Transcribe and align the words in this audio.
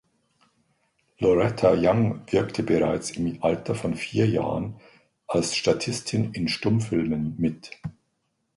Loretta 1.19 1.75
Young 1.75 2.21
wirkte 2.25 2.63
bereits 2.63 3.11
im 3.11 3.37
Alter 3.43 3.75
von 3.75 3.93
vier 3.93 4.27
Jahren 4.27 4.77
als 5.27 5.55
Statistin 5.55 6.31
in 6.33 6.47
Stummfilmen 6.47 7.35
mit. 7.37 7.69